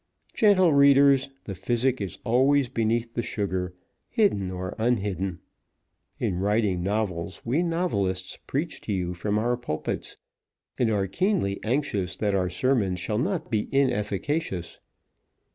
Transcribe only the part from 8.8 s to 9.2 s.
to you